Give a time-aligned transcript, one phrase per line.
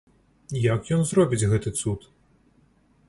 [0.73, 2.11] Як ён зробіць гэты цуд?